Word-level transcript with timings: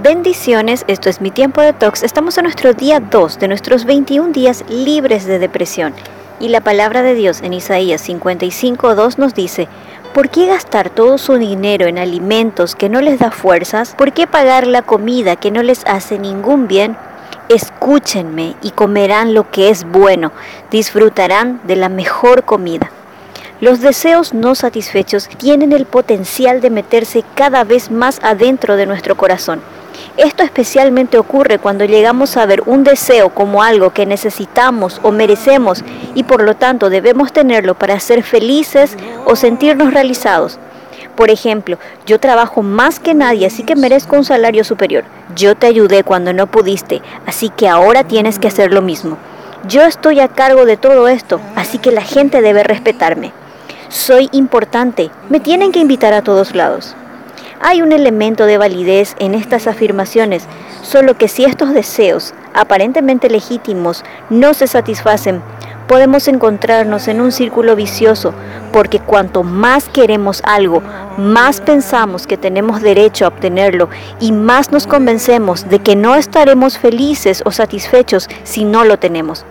Bendiciones, 0.00 0.84
esto 0.86 1.10
es 1.10 1.20
mi 1.20 1.32
tiempo 1.32 1.60
de 1.60 1.72
tox. 1.72 2.04
Estamos 2.04 2.38
en 2.38 2.44
nuestro 2.44 2.72
día 2.72 3.00
2 3.00 3.40
de 3.40 3.48
nuestros 3.48 3.84
21 3.84 4.32
días 4.32 4.64
libres 4.68 5.26
de 5.26 5.40
depresión. 5.40 5.92
Y 6.38 6.50
la 6.50 6.60
palabra 6.60 7.02
de 7.02 7.14
Dios 7.14 7.40
en 7.42 7.52
Isaías 7.52 8.08
55.2 8.08 9.18
nos 9.18 9.34
dice, 9.34 9.66
¿por 10.14 10.28
qué 10.28 10.46
gastar 10.46 10.88
todo 10.88 11.18
su 11.18 11.34
dinero 11.34 11.88
en 11.88 11.98
alimentos 11.98 12.76
que 12.76 12.88
no 12.88 13.00
les 13.00 13.18
da 13.18 13.32
fuerzas? 13.32 13.96
¿Por 13.98 14.12
qué 14.12 14.28
pagar 14.28 14.68
la 14.68 14.82
comida 14.82 15.34
que 15.34 15.50
no 15.50 15.64
les 15.64 15.84
hace 15.84 16.20
ningún 16.20 16.68
bien? 16.68 16.96
Escúchenme 17.48 18.54
y 18.62 18.70
comerán 18.70 19.34
lo 19.34 19.50
que 19.50 19.68
es 19.68 19.82
bueno, 19.82 20.30
disfrutarán 20.70 21.60
de 21.64 21.74
la 21.74 21.88
mejor 21.88 22.44
comida. 22.44 22.92
Los 23.60 23.80
deseos 23.80 24.32
no 24.32 24.54
satisfechos 24.54 25.26
tienen 25.26 25.72
el 25.72 25.86
potencial 25.86 26.60
de 26.60 26.70
meterse 26.70 27.24
cada 27.34 27.64
vez 27.64 27.90
más 27.90 28.20
adentro 28.22 28.76
de 28.76 28.86
nuestro 28.86 29.16
corazón 29.16 29.60
esto 30.16 30.42
especialmente 30.42 31.18
ocurre 31.18 31.58
cuando 31.58 31.84
llegamos 31.84 32.36
a 32.36 32.46
ver 32.46 32.62
un 32.66 32.84
deseo 32.84 33.30
como 33.30 33.62
algo 33.62 33.90
que 33.90 34.06
necesitamos 34.06 35.00
o 35.02 35.12
merecemos 35.12 35.84
y 36.14 36.24
por 36.24 36.42
lo 36.42 36.56
tanto 36.56 36.90
debemos 36.90 37.32
tenerlo 37.32 37.74
para 37.74 38.00
ser 38.00 38.22
felices 38.22 38.96
o 39.24 39.36
sentirnos 39.36 39.92
realizados. 39.94 40.58
Por 41.14 41.30
ejemplo, 41.30 41.78
yo 42.06 42.20
trabajo 42.20 42.62
más 42.62 43.00
que 43.00 43.14
nadie, 43.14 43.46
así 43.46 43.64
que 43.64 43.74
merezco 43.74 44.16
un 44.16 44.24
salario 44.24 44.62
superior. 44.62 45.04
Yo 45.34 45.56
te 45.56 45.66
ayudé 45.66 46.04
cuando 46.04 46.32
no 46.32 46.46
pudiste, 46.46 47.02
así 47.26 47.48
que 47.48 47.68
ahora 47.68 48.04
tienes 48.04 48.38
que 48.38 48.48
hacer 48.48 48.72
lo 48.72 48.82
mismo. 48.82 49.18
Yo 49.66 49.82
estoy 49.82 50.20
a 50.20 50.28
cargo 50.28 50.64
de 50.64 50.76
todo 50.76 51.08
esto, 51.08 51.40
así 51.56 51.78
que 51.78 51.90
la 51.90 52.02
gente 52.02 52.40
debe 52.40 52.62
respetarme. 52.62 53.32
Soy 53.88 54.28
importante, 54.30 55.10
me 55.28 55.40
tienen 55.40 55.72
que 55.72 55.80
invitar 55.80 56.14
a 56.14 56.22
todos 56.22 56.54
lados. 56.54 56.94
Hay 57.60 57.82
un 57.82 57.90
elemento 57.90 58.46
de 58.46 58.56
validez 58.56 59.16
en 59.18 59.34
estas 59.34 59.66
afirmaciones, 59.66 60.44
solo 60.82 61.18
que 61.18 61.26
si 61.26 61.44
estos 61.44 61.74
deseos, 61.74 62.32
aparentemente 62.54 63.28
legítimos, 63.28 64.04
no 64.30 64.54
se 64.54 64.68
satisfacen, 64.68 65.42
podemos 65.88 66.28
encontrarnos 66.28 67.08
en 67.08 67.20
un 67.20 67.32
círculo 67.32 67.74
vicioso, 67.74 68.32
porque 68.72 69.00
cuanto 69.00 69.42
más 69.42 69.88
queremos 69.88 70.40
algo, 70.44 70.82
más 71.16 71.60
pensamos 71.60 72.28
que 72.28 72.36
tenemos 72.36 72.80
derecho 72.80 73.24
a 73.24 73.28
obtenerlo 73.28 73.88
y 74.20 74.30
más 74.30 74.70
nos 74.70 74.86
convencemos 74.86 75.68
de 75.68 75.80
que 75.80 75.96
no 75.96 76.14
estaremos 76.14 76.78
felices 76.78 77.42
o 77.44 77.50
satisfechos 77.50 78.28
si 78.44 78.64
no 78.64 78.84
lo 78.84 79.00
tenemos. 79.00 79.44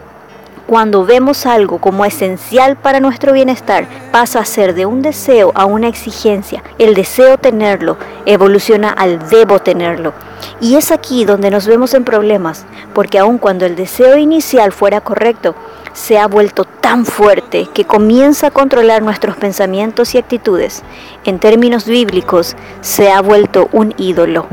Cuando 0.67 1.05
vemos 1.05 1.45
algo 1.45 1.77
como 1.77 2.03
esencial 2.03 2.75
para 2.75 2.99
nuestro 2.99 3.31
bienestar, 3.31 3.87
pasa 4.11 4.39
a 4.39 4.45
ser 4.45 4.73
de 4.73 4.85
un 4.85 5.01
deseo 5.01 5.53
a 5.55 5.63
una 5.63 5.87
exigencia. 5.87 6.61
El 6.77 6.93
deseo 6.93 7.37
tenerlo 7.37 7.95
evoluciona 8.25 8.89
al 8.89 9.29
debo 9.29 9.59
tenerlo. 9.59 10.11
Y 10.59 10.75
es 10.75 10.91
aquí 10.91 11.23
donde 11.23 11.51
nos 11.51 11.67
vemos 11.67 11.93
en 11.93 12.03
problemas, 12.03 12.65
porque 12.93 13.17
aun 13.17 13.37
cuando 13.37 13.65
el 13.65 13.77
deseo 13.77 14.17
inicial 14.17 14.73
fuera 14.73 14.99
correcto, 14.99 15.55
se 15.93 16.19
ha 16.19 16.27
vuelto 16.27 16.65
tan 16.65 17.05
fuerte 17.05 17.69
que 17.73 17.85
comienza 17.85 18.47
a 18.47 18.51
controlar 18.51 19.01
nuestros 19.01 19.37
pensamientos 19.37 20.15
y 20.15 20.17
actitudes. 20.17 20.83
En 21.23 21.39
términos 21.39 21.85
bíblicos, 21.85 22.57
se 22.81 23.09
ha 23.09 23.21
vuelto 23.21 23.69
un 23.71 23.93
ídolo. 23.97 24.47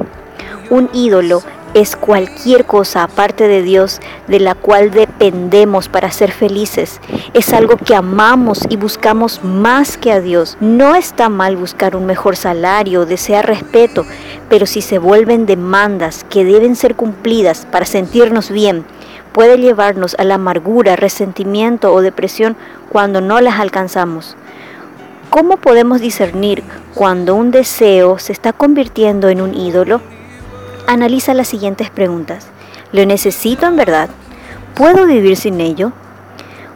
Un 0.71 0.89
ídolo 0.93 1.43
es 1.75 1.97
cualquier 1.97 2.64
cosa 2.64 3.03
aparte 3.03 3.48
de 3.48 3.62
Dios 3.62 4.00
de 4.28 4.39
la 4.39 4.55
cual 4.55 4.92
dependemos 4.92 5.89
para 5.89 6.12
ser 6.12 6.31
felices. 6.31 7.00
Es 7.34 7.53
algo 7.53 7.77
que 7.77 7.97
amamos 7.97 8.61
y 8.69 8.77
buscamos 8.77 9.42
más 9.42 9.98
que 9.98 10.12
a 10.12 10.20
Dios. 10.20 10.56
No 10.61 10.94
está 10.94 11.28
mal 11.28 11.56
buscar 11.56 11.97
un 11.97 12.06
mejor 12.06 12.36
salario, 12.36 13.06
desear 13.06 13.47
respeto, 13.47 14.06
pero 14.48 14.66
si 14.66 14.81
se 14.81 14.98
vuelven 14.98 15.47
demandas 15.47 16.25
que 16.31 16.44
deben 16.44 16.77
ser 16.77 16.94
cumplidas 16.94 17.66
para 17.66 17.86
sentirnos 17.86 18.50
bien, 18.50 18.84
puede 19.33 19.59
llevarnos 19.59 20.14
a 20.19 20.25
la 20.25 20.36
amargura, 20.36 20.94
resentimiento 20.94 21.92
o 21.92 22.03
depresión 22.03 22.56
cuando 22.88 23.20
no 23.20 23.41
las 23.41 23.59
alcanzamos. 23.59 24.37
¿Cómo 25.28 25.56
podemos 25.56 26.00
discernir 26.00 26.62
cuando 26.94 27.34
un 27.34 27.50
deseo 27.50 28.20
se 28.20 28.32
está 28.32 28.53
convirtiendo 28.53 29.28
en 29.28 29.41
un 29.41 29.54
ídolo? 29.56 30.00
Analiza 30.87 31.34
las 31.34 31.49
siguientes 31.49 31.91
preguntas. 31.91 32.47
¿Lo 32.93 33.05
necesito 33.06 33.67
en 33.67 33.77
verdad? 33.77 34.11
¿Puedo 34.75 35.06
vivir 35.06 35.37
sin 35.37 35.61
ello? 35.61 35.93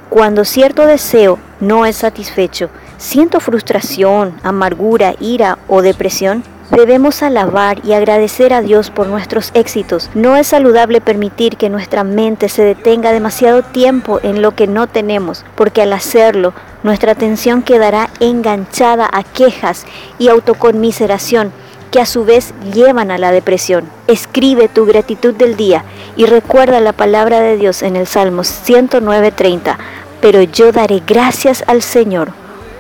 Cuando 0.09 0.45
cierto 0.45 0.87
deseo 0.87 1.39
no 1.61 1.85
es 1.85 1.97
satisfecho, 1.97 2.71
siento 2.97 3.41
frustración, 3.41 4.35
amargura, 4.43 5.15
ira 5.21 5.59
o 5.69 5.83
depresión, 5.83 6.43
Debemos 6.71 7.23
alabar 7.23 7.81
y 7.83 7.95
agradecer 7.95 8.53
a 8.53 8.61
Dios 8.61 8.91
por 8.91 9.07
nuestros 9.07 9.53
éxitos. 9.55 10.11
No 10.15 10.37
es 10.37 10.49
saludable 10.49 11.01
permitir 11.01 11.57
que 11.57 11.71
nuestra 11.71 12.05
mente 12.05 12.51
se 12.51 12.63
detenga 12.63 13.11
demasiado 13.11 13.63
tiempo 13.63 14.21
en 14.23 14.43
lo 14.43 14.55
que 14.55 14.67
no 14.67 14.87
tenemos, 14.87 15.47
porque 15.55 15.81
al 15.81 15.95
hacerlo, 15.95 16.53
nuestra 16.83 17.13
atención 17.13 17.63
quedará 17.63 18.11
enganchada 18.21 19.09
a 19.11 19.23
quejas 19.23 19.87
y 20.19 20.29
autoconmiseración 20.29 21.53
que 21.91 22.03
a 22.03 22.07
su 22.07 22.27
vez 22.27 22.53
llevan 22.75 23.11
a 23.11 23.17
la 23.17 23.33
depresión. 23.33 23.98
Escribe 24.09 24.69
tu 24.69 24.87
gratitud 24.87 25.35
del 25.35 25.55
día 25.55 25.85
y 26.17 26.25
recuerda 26.25 26.81
la 26.81 26.95
palabra 26.95 27.41
de 27.41 27.59
Dios 27.59 27.83
en 27.83 27.95
el 27.95 28.07
Salmo 28.07 28.41
109.30, 28.41 29.77
pero 30.23 30.41
yo 30.41 30.73
daré 30.73 31.03
gracias 31.07 31.63
al 31.67 31.83
Señor 31.83 32.33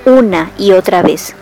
una 0.06 0.50
y 0.56 0.72
otra 0.72 1.02
vez. 1.02 1.34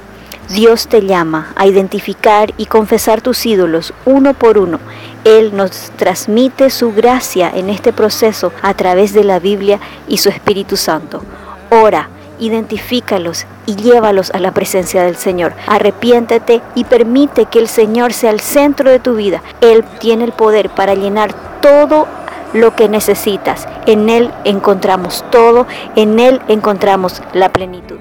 Dios 0.49 0.89
te 0.89 1.07
llama 1.07 1.53
a 1.55 1.69
identificar 1.69 2.53
y 2.57 2.67
confesar 2.67 3.21
tus 3.21 3.47
ídolos 3.47 3.95
uno 4.05 4.35
por 4.35 4.59
uno. 4.59 4.81
Él 5.23 5.57
nos 5.57 5.93
transmite 5.97 6.71
su 6.71 6.93
gracia 6.93 7.49
en 7.55 7.71
este 7.71 7.93
proceso 7.93 8.53
a 8.63 8.75
través 8.75 9.13
de 9.13 9.23
la 9.23 9.39
Biblia 9.39 9.79
y 10.09 10.19
su 10.19 10.31
Espíritu 10.31 10.77
Santo. 10.77 11.23
Ora 11.71 12.09
identifícalos 12.39 13.47
y 13.67 13.77
llévalos 13.77 14.31
a 14.31 14.39
la 14.39 14.53
presencia 14.53 15.03
del 15.03 15.17
Señor. 15.17 15.55
Arrepiéntete 15.67 16.63
y 16.75 16.85
permite 16.85 17.47
que 17.47 17.59
el 17.59 17.69
Señor 17.69 18.13
sea 18.13 18.31
el 18.31 18.41
centro 18.41 18.91
de 18.91 19.01
tu 19.01 19.15
vida. 19.15 19.43
Él 19.61 19.85
tiene 20.01 20.25
el 20.25 20.33
poder 20.33 20.71
para 20.71 20.95
llenar 20.95 21.35
todo 21.61 22.07
lo 22.53 22.75
que 22.75 22.89
necesitas. 22.89 23.67
En 23.87 24.09
Él 24.09 24.31
encontramos 24.45 25.25
todo, 25.31 25.67
en 25.95 26.19
Él 26.19 26.41
encontramos 26.49 27.23
la 27.33 27.51
plenitud. 27.51 27.99